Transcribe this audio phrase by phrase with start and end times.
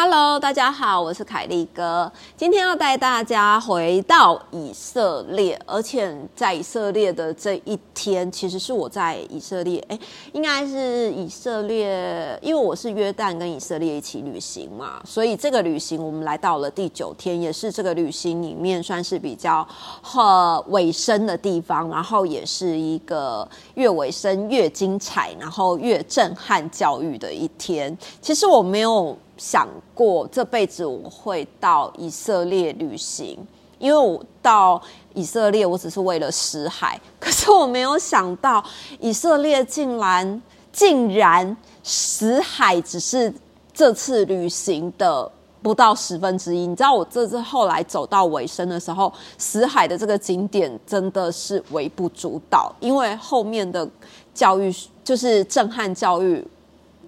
[0.00, 2.12] Hello，大家好，我是凯利哥。
[2.36, 9.98] 今天要带大家回到以色列，而且在以色列的这一天，其实是我在以色列，哎，
[10.32, 19.66] 应该是以色列，因为我是约旦跟以色列一起旅行嘛，所以这个旅行我们来到了第九天，也是这个旅行里面算是比较
[20.14, 27.98] 呃尾声的地方，然后也是一个越尾声越精彩，然后越震撼教育的一天。
[28.22, 29.18] 其实我没有。
[29.38, 33.38] 想过这辈子我会到以色列旅行，
[33.78, 34.82] 因为我到
[35.14, 38.62] 以色列我只是为了死海，可是我没有想到
[38.98, 43.32] 以色列竟然竟然死海只是
[43.72, 45.30] 这次旅行的
[45.62, 46.66] 不到十分之一。
[46.66, 53.88] 你知道我这次后来走到尾声的时候，死海的这个景点真的是微不足道，因为后面的
[54.34, 54.74] 教育
[55.04, 56.44] 就是震撼教育，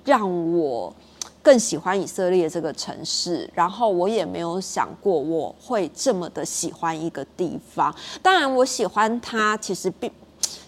[0.04, 0.94] 让我。
[1.42, 7.94] 更喜欢以色列这个城市，然后我也没有想过我会这么的喜欢一个地方。
[8.22, 10.10] 当然，我喜欢它，其实并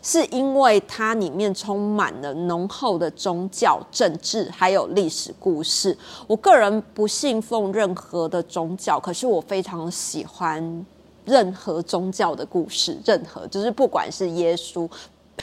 [0.03, 5.97] 是因为它里面充满了浓厚的宗教、政治还有历史故事。
[6.27, 10.87] 我个人不信奉任何的宗教，可是我非常喜欢
[11.25, 14.89] 任何宗教的故事，任何就是不管是耶稣。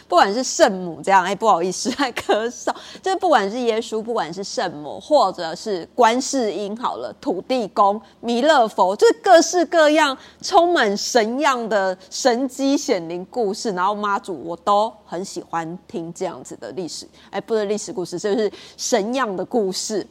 [0.09, 2.73] 不管是圣母这样，哎，不好意思， 还咳嗽。
[2.99, 13.71] 就是不管是耶稣，不管是圣母，或者是观世音，好了，土地公、弥勒佛，就是各式各样充满神样的神机显灵故事。
[13.73, 20.05] 然后妈祖，我都很喜欢听这样子的历史，哎，不是历史故事，就是神样的故事。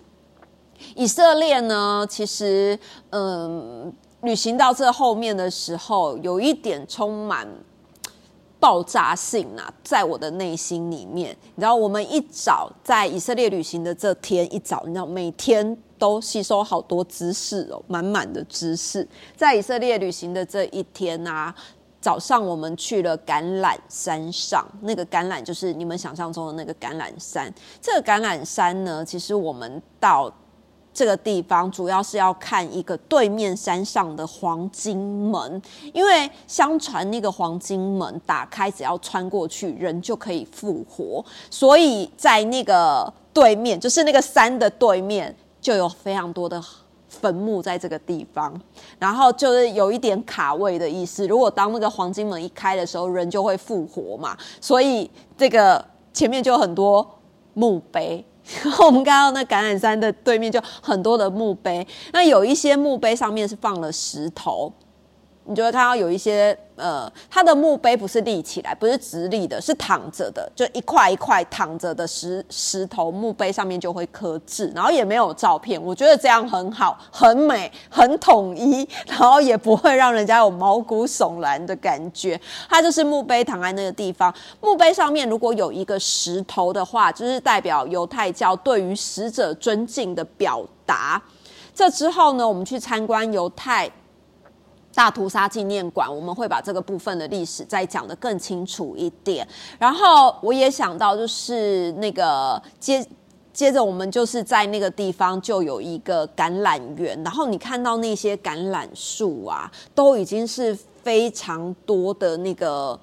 [0.95, 2.79] 以色列呢，其实，
[3.11, 7.49] 嗯，旅行到这后面的时候，有一点充满。
[8.61, 19.07] 爆炸性啊，在我的内心里面，你知道，我们一早在以色列旅行的这天一早，你知道，每天都吸收好多知识哦，满满的知识。
[19.37, 21.55] 在以色列旅行的这一天啊，
[22.01, 27.53] 早上我们去了橄榄山上，那个橄榄就是你们想象中的那个橄榄山。
[27.81, 30.33] 这个橄榄山呢，其实我们到。
[30.99, 34.99] 这个地方主要是要看一个对面山上的黄金
[35.31, 35.63] 门，
[35.95, 41.25] 因为相传那个黄金门打开，只要穿过去，人就可以复活。
[41.49, 46.61] 所以在那个对面，就是那个山的对面，就有非常多的
[47.09, 48.61] 坟墓在这个地方。
[48.99, 54.37] 然后就是有一点卡位的意思，如果当那个黄金门一开的时候，人就会复活嘛。
[54.61, 57.09] 所以这个前面就有很多
[57.55, 58.25] 墓碑。
[58.63, 64.73] 然 后我们看到那橄榄山的对面就很多的墓碑，那有一些墓碑上面是放了石头，
[65.49, 66.57] 你就会看到有一些。
[66.81, 82.41] 呃，它的墓碑不是立起来，不是直立的，是躺着的，就一块一块躺着的石石头墓碑上面就会刻字，然后也没有照片，我觉得这样很好，很美，很统一，然后也不会让人家有毛骨悚然的感觉。
[82.69, 91.21] 它就是墓碑躺在那个地方，墓碑上面如果有一个石头的话，就是代表犹太教对于死者尊敬的表达。
[91.75, 93.91] 这之后呢，我们去参观犹太。
[94.99, 99.47] 大屠杀纪念馆，我们会把这个部分的历史再讲得更清楚一点。
[99.79, 103.07] 然后我也想到，就是那个接
[103.53, 112.99] 接着我们就是在那个地方就有一个橄榄园，然后你看到那些橄榄树啊，都已经是非常多的那个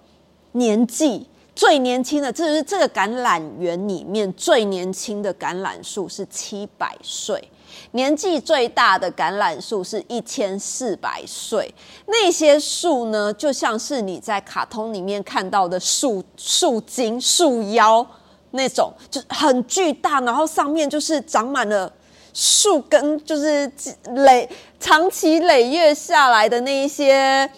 [0.51, 1.25] 年纪
[1.55, 7.41] 最年轻的，这是这个橄榄园里面最年轻的橄榄树是七百岁。
[7.91, 11.73] 年纪最大的橄榄树是一千四百岁，
[12.07, 18.05] 那些树呢，就像是你在卡通里面看到的树树精、树妖
[18.51, 21.91] 那种，就很巨大，然后上面就是长满了
[22.33, 23.71] 树根，就是
[24.15, 24.49] 累
[24.79, 27.49] 长期累月下来的那一些。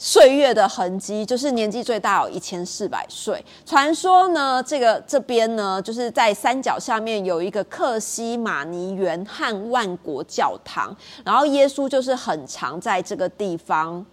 [0.00, 3.44] 岁月的痕迹，就是年纪最大有一千四百岁。
[3.66, 14.06] 传说呢，这个这边呢，就是在山脚下面有一个克西马尼园和万国教堂，然后耶稣就是很常在这个地方，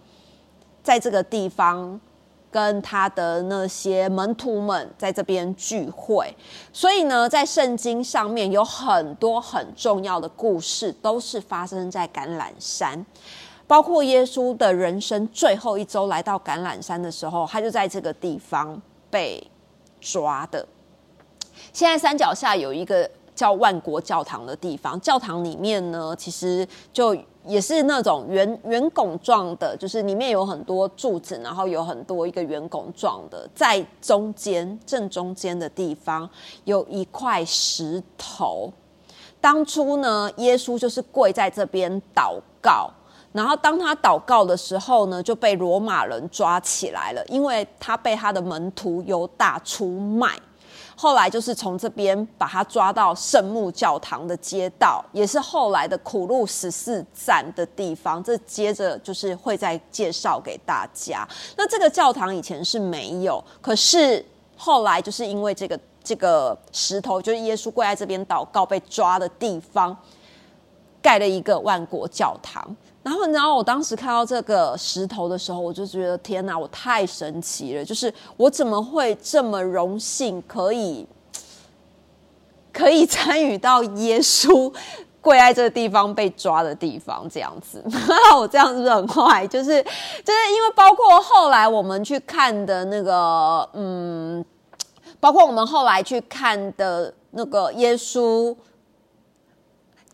[0.82, 2.00] 在这个地方
[2.50, 6.34] 跟他的那些门徒们在这边聚会。
[6.72, 13.06] 所以呢，在圣经上面有很多很重要的故事，都是发生在橄榄山。
[13.66, 18.80] 包括耶稣的人生最后一周来到橄榄山的时候，他就在这个地方
[19.10, 19.44] 被
[20.00, 20.66] 抓的。
[21.72, 25.00] 现在山脚下有一个叫万国教堂的地方。
[25.00, 36.28] 教堂里面呢，其实就也是那种圆圆拱状的，就是里面有很多柱子，然后有很多一个圆拱状的，在中间正中间的地方
[36.64, 38.72] 有一块石头。
[39.40, 42.90] 当初呢，耶稣就是跪在这边祷告。
[43.36, 50.32] 然后当他祷告的时候呢，就被罗马人抓起来了，因为他被他的门徒犹大出卖。
[50.98, 58.24] 后来就是从这边把他抓到圣母教堂的街道，也是后来的苦路十四站的地方。
[58.24, 61.28] 这接着就是会再介绍给大家。
[61.54, 64.24] 那这个教堂以前是没有，可是
[64.56, 69.94] 后来就是因为这个这个石头，就是耶稣跪在这边祷告被抓的地方，
[71.06, 72.76] 盖了一个万国教堂。
[73.04, 77.84] 然后，然后我当时看到这个石头的时候，我就觉得天哪，我太神奇了！
[77.84, 81.06] 就是我怎么会这么荣幸，可以
[82.74, 84.74] 可以参与到耶稣
[85.20, 87.80] 跪在这个地方被抓的地方这样子？
[88.36, 89.46] 我这样是不是很坏？
[89.46, 94.44] 就是就是因为包括后来我们去看的那个，嗯，
[95.20, 98.52] 包括我们后来去看的那个耶稣。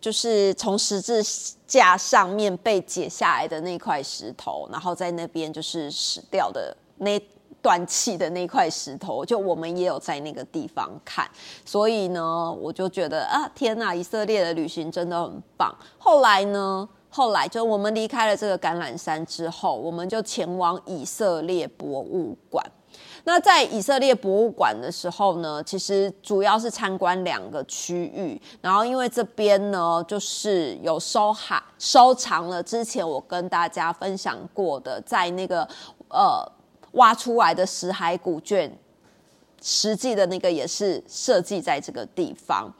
[0.03, 1.23] 就是从十字
[1.65, 7.19] 架上面被解下来的那块石头，然后在那边就是死掉的那
[7.63, 11.31] 断气的那块石头，就我们也有在那个地方看，
[11.65, 15.73] 所以呢，我就觉得啊，天呐，以色列的旅行真的很棒。
[15.99, 22.67] 后来呢，后来就我们离开了这个橄榄山之后，我们就前往以色列博物馆。
[23.25, 35.63] 那在以色列博物馆的时候呢，其实主要是参观两个区域，然后因为这边呢，就是有收海收藏了之前我跟大家分享过的，在那个
[36.09, 36.45] 呃
[36.93, 38.77] 挖出来的石海古卷，
[39.61, 42.73] 实际的那个也是设计在这个地方，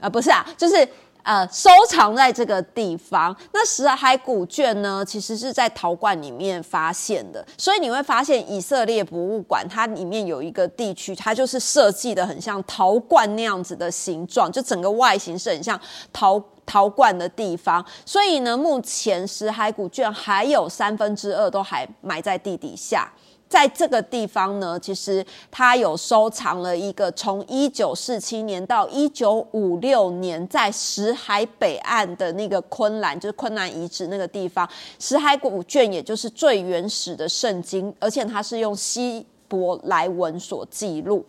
[0.00, 0.88] 啊，不是啊，就是。
[1.26, 3.36] 呃，收藏在这个地方。
[3.52, 15.78] 那石海古卷呢，其实是在陶罐里面发现的，所以你会发现以色列博物馆它里面有一个地区，它就是设计的很像陶罐那样子的形状，就整个外形是很像
[16.12, 17.84] 陶陶罐的地方。
[18.04, 23.12] 所以呢，目前石海古卷还有三分之二都还埋在地底下。
[23.56, 34.68] 在这个地方呢，其实他有收藏了一个从一九四七年到一九五六年在石海北岸的那个昆兰，就是昆兰遗址那个地方，
[34.98, 41.24] 石海古卷，也就是最原始的圣经，而且它是用希伯来文所记录。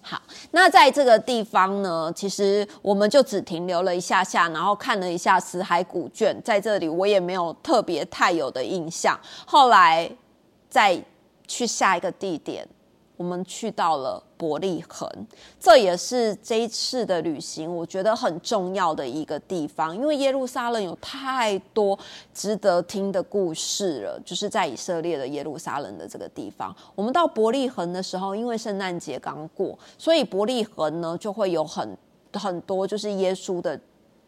[0.00, 9.16] 好，那在这个地方呢，其实我们就只停留了一下下，然后看了一下石海古卷，在这里我也没有特别太有的印象。
[9.46, 10.10] 后来
[10.68, 11.00] 在
[11.50, 12.64] 去下一个地点，
[13.16, 15.10] 我们去到了伯利恒，
[15.58, 21.98] 这也是这一次的旅行我觉得很重要的一个地方，因为耶路撒冷有太多
[22.32, 24.20] 值得听的故事了。
[24.24, 31.98] 就是在以色列的耶路撒冷的这个地方，我们到伯利恒的时候，因为圣诞节刚过，所以伯利恒呢就会有很
[32.34, 33.78] 很多就是耶稣的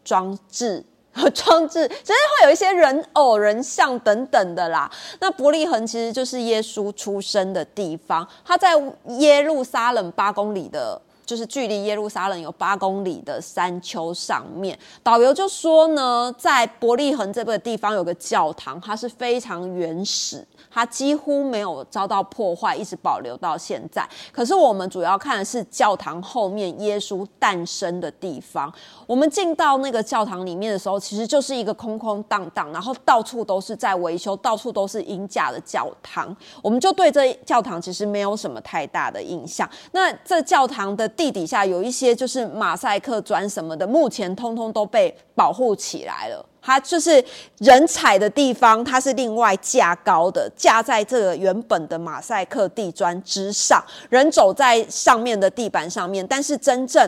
[0.03, 0.85] 装置。
[1.35, 4.91] 装置，其实会有一些人偶、人像等等的啦。
[5.20, 8.70] 那伯利恒其实就是耶稣出生的地方，他在
[9.19, 14.79] 耶路撒冷八公里的，就是距离耶路撒冷有八公里的山丘上面。
[15.03, 20.47] 导游就说呢，在伯利恒这个地方有个教堂，它是非常原始。
[20.71, 24.09] 它几乎没有遭到破坏，一直保留到现在。
[24.33, 28.73] 可是我们主要看的是教堂后面耶稣诞生的地方。
[29.07, 36.35] 我们进到那个教堂里面的时候，其实就是一个空空荡荡，然后到处都是在维修，到处都是鹰架的教堂。
[36.62, 39.69] 我们就对这教堂其实没有什么太大的印象。
[39.91, 46.45] 那这教堂的地底下有一些就是马赛克砖什么的，目前通通都被保护起来了。
[46.64, 47.25] 它就是
[47.59, 56.25] 人踩的地方，它是另外架高的，架在这个原本的马赛克地砖之上，人走在上面的地板上面。
[56.25, 57.04] 但是真正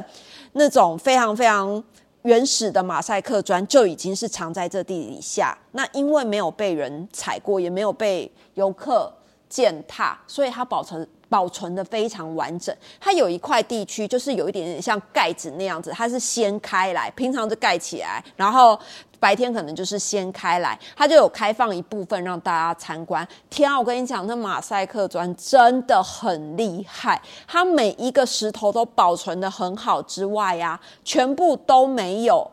[0.54, 1.82] 那种非常非常
[2.22, 5.56] 原始的马赛克砖就已经是藏在这地底下。
[5.70, 9.12] 那因为没有被人踩过，也没有被游客
[9.48, 11.08] 践踏，所以它保存。
[11.34, 18.78] 保存的非常完整，它有一块地区就是有一点点像盖子那样子，它是掀开来，平常就盖起来，然后
[19.18, 23.26] 白天可能就是掀开来，它就有开放一部分让大家参观。
[23.50, 32.48] 天啊，我跟你讲，那马赛克砖真的很厉害，它每一个石头都保存的很好之外呀，全部都没有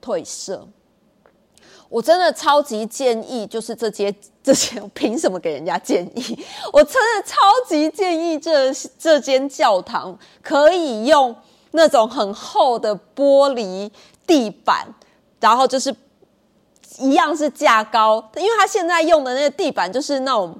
[0.00, 0.68] 褪色。
[1.94, 6.44] 我真的超级建议，就是这些这些，凭什么给人家建议？
[6.72, 7.36] 我真的超
[7.68, 11.32] 级建议这这间教堂可以用
[11.70, 13.88] 那种很厚的玻璃
[14.26, 14.92] 地板，
[15.38, 15.94] 然后就是
[16.98, 20.52] 一样是架高，因为他现在用的那个地板就是那种。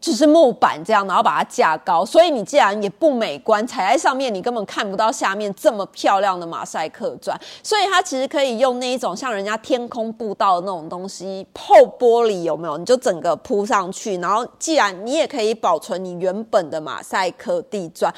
[0.00, 12.78] 就是木板这样，然后把它架高，所以你既然也不美观，踩在上面你根本看不到下面这么漂亮的马赛克砖，所以它其实可以用那一种像人家天空步道的那种东西，厚玻璃有没有？
[12.78, 18.12] 你就整个铺上去，然后既然你也可以保存你原本的马赛克地砖，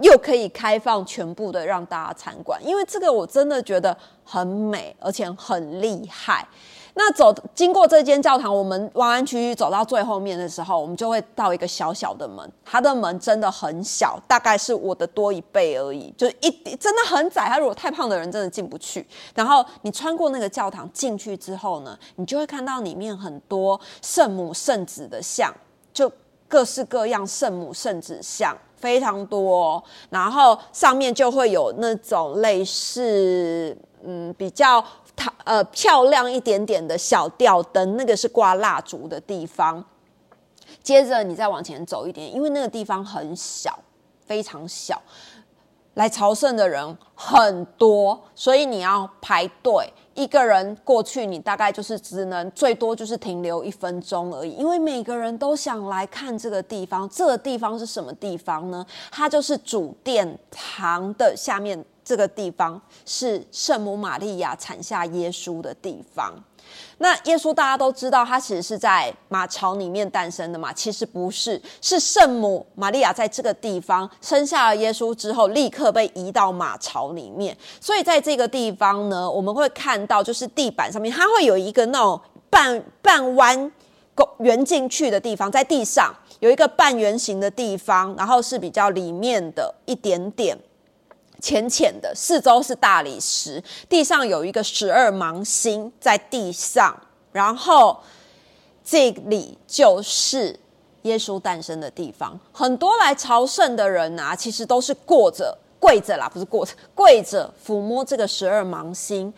[0.00, 6.46] 又可以开放全部的让大家参观，因为这个我真的觉得很美，而且很厉害。
[6.94, 17.46] 那走经过这间教堂，我们弯弯曲曲走到最后面的时候，我们就会到一个小小的门，它的门真的很小，大概是我的多一倍而已，就一真的很窄。
[17.48, 19.06] 它如果太胖的人真的进不去。
[19.34, 25.54] 然后你穿过那个教堂进去之后呢，你就会看到里面很多圣母圣子的像，
[25.92, 26.10] 就
[26.48, 34.84] 各式各样圣母圣子像非常多，然后上面就会有那种类似嗯比较。
[35.44, 39.84] 呃，漂亮一点点的小吊灯，那个是挂蜡烛的地方。
[40.82, 43.78] 接着你再往前走一点，因为那个地方很小，
[44.24, 45.02] 非常小，
[45.94, 49.92] 来朝圣的人很多，所以你要排队。
[50.14, 57.08] 一个人过去，你大概就是只能最多就是停留一分钟而已，因为每个人都想来看这个地方。
[57.08, 58.84] 这个地方是什么地方呢？
[59.10, 61.84] 它就是主殿堂的下面。
[62.10, 66.34] 这个地方是圣母玛利亚产下耶稣的地方。
[66.98, 70.72] 那耶稣大家都知道，他其实是在马槽里面诞生的嘛？
[70.72, 77.56] 其实不是，是圣母玛利亚在这个地方生下了耶稣之后，立刻被移到马槽里面。
[77.80, 83.70] 所以在这个地方呢，我们会看到，就是地板上面它会有一个那种半半弯
[84.38, 90.58] 圆进去的地方，在地上有一个半圆形的地方，然后是比较里面的一点点。
[91.40, 96.94] 浅浅的，四周是大理石，地上有一个十二芒星在地上，
[97.32, 97.98] 然后
[98.84, 100.58] 这里就是
[101.02, 102.38] 耶稣诞生的地方。
[102.52, 109.32] 很多来朝圣的人啊，其实都是过着跪着啦，不是过着跪着抚摸这个十二芒星，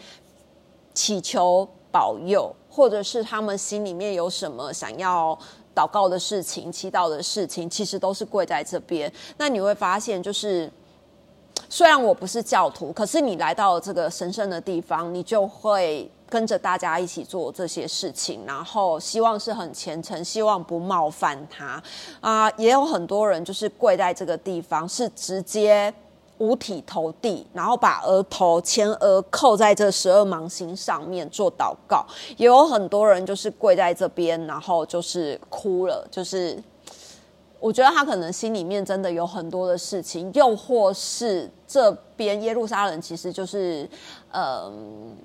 [0.93, 5.39] 祈求保佑，或者是他们心里面有什么想要
[5.75, 9.13] 祷告的事情、祈祷的事情，其实都是跪在这边。
[9.37, 10.71] 那你会发现，就是。
[11.69, 21.83] 虽然我不是教徒，可是你来到这个神圣的地方，你就会跟着大家一起做这些事情，然后希望是很虔诚，希望不冒犯他
[22.21, 22.51] 啊。
[22.59, 25.93] 也有很多人就是跪在这个地方，是直接
[26.39, 32.05] 五体投地，然后把额头前额扣在这十二芒星上面做祷告。
[32.37, 36.63] 也有很多人就是跪在这边，然后就是哭了，就是。
[37.63, 43.89] 我觉得他可能心里面真的有很多的事情，又或是这边耶路撒冷其实就是，
[44.33, 45.17] 嗯，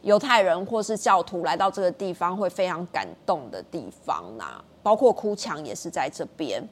[0.00, 6.66] 犹太人或是教徒来到这个地方会非常感动的地方呐，包括哭墙也是在这边。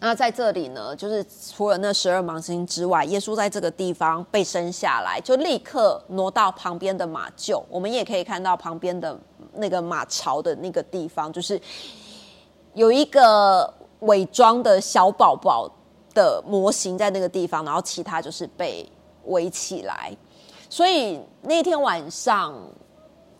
[0.00, 1.22] 那在这里呢，就是
[1.54, 7.62] 除了那十二芒星之外，耶稣在这个地方被生下来，就立刻挪到旁边的马厩。
[7.68, 9.14] 我们也可以看到旁边的
[9.56, 11.60] 那个马槽的那个地方，就是
[12.72, 13.70] 有一个。
[14.00, 15.70] 伪装的小宝宝
[16.14, 18.88] 的模型在那个地方，然后其他就是被
[19.24, 20.14] 围起来。
[20.68, 22.54] 所以那天晚上，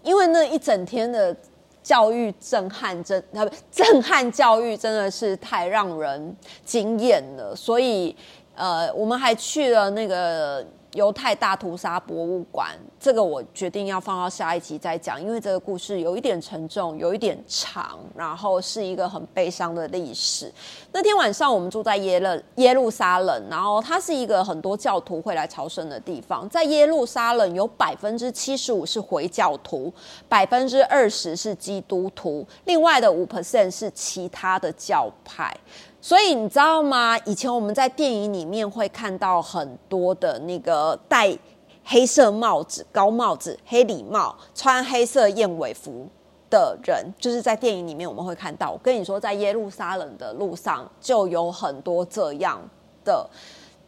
[0.03, 1.37] 因为那一整天的
[1.83, 7.55] 教育震撼，真不震撼教育真的是太让人惊艳了。
[7.55, 8.17] 所以，
[8.55, 10.67] 呃，我们还去了那个。
[10.97, 20.51] 犹太大屠杀博物馆，这个我决定要放到下一集再讲，因为这个故事有一点沉重，有一点长，然后是一个很悲伤的历史。
[20.93, 26.49] 那天晚上我们住在耶勒耶路撒冷，然后它是一个很多教徒会来朝圣的地方。
[26.49, 29.93] 在耶路撒冷有百分之七十五是回教徒，
[30.29, 35.55] 百分之二十是基督徒，另外的五 percent 是其他的教派。
[35.99, 37.19] 所以你知道吗？
[37.25, 41.35] 以前我们在电影里面会看到很多的那个戴
[41.83, 46.07] 黑色帽子、高帽子、黑礼帽、穿黑色燕尾服
[46.51, 48.71] 的人，就是在电影里面我们会看到。
[48.71, 52.61] 我跟你说，在耶路撒冷的路上就有很多这样
[53.05, 53.29] 的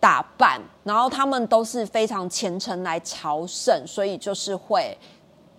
[0.01, 4.97] 打扮，然后他们都是非常虔诚来朝圣，所以就是会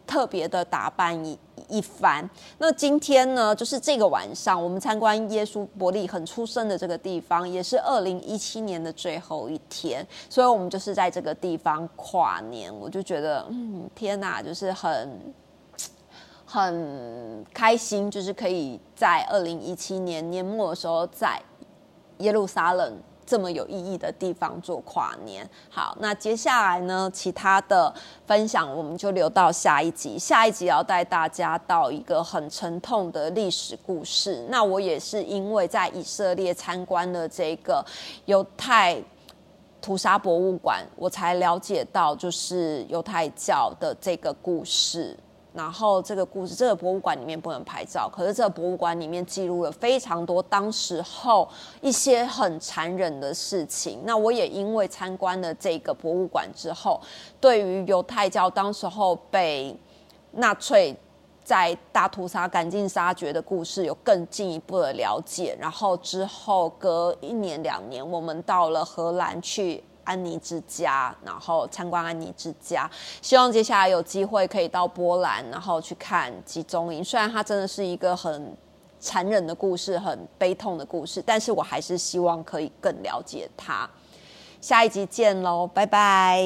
[0.09, 1.37] 特别的打扮一。
[1.67, 2.27] 一番。
[2.57, 12.75] 那今天呢，就是这个晚上，我们参观耶稣伯利恒出生的这个地方，也是二零一七年的最后一天，所以我们就是在这个地方跨年。
[12.75, 15.33] 我就觉得，嗯，天哪，就是很
[16.43, 21.39] 很开心，就是可以在二零一七年年末的时候，在
[22.17, 22.97] 耶路撒冷
[23.29, 25.47] 这么有意义的地方做跨年。
[25.69, 27.93] 好，那接下来呢，其他的
[28.25, 30.17] 分享我们就留到下一集。
[30.17, 34.43] 下一集要带大家到一个很沉痛的历史故事。
[34.49, 37.85] 那我也是因为在以色列参观了这个
[38.25, 38.99] 犹太
[39.79, 45.15] 屠杀博物馆，我才了解到就是犹太教的这个故事。
[45.51, 51.49] 然后这个故事，这个博物馆里面不能拍照，可是这个博物馆里面记录了非常多当时候
[51.81, 53.99] 一些很残忍的事情。
[54.05, 57.01] 那我也因为参观了这个博物馆之后，
[57.41, 59.75] 对于犹太教当时候被
[60.33, 60.95] 纳粹
[61.43, 65.57] 在大屠杀赶尽杀绝的故事有更进一步的了解。
[65.59, 69.83] 然后之后隔一年两年，我们到了荷兰去。
[70.09, 72.89] 安妮之家，然后参观安妮之家，
[73.21, 77.03] 希望接下来有机会可以到波兰，然后去看集中营。
[77.03, 78.57] 虽然它真的是一个很
[78.99, 83.87] 残忍的故事，很悲痛的故事，但是我还是希望可以更了解它。
[84.59, 86.43] 下一集见喽，拜拜。